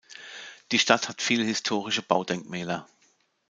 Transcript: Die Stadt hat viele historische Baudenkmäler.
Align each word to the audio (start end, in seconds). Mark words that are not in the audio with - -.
Die 0.71 0.79
Stadt 0.79 1.09
hat 1.09 1.21
viele 1.21 1.43
historische 1.43 2.01
Baudenkmäler. 2.01 2.89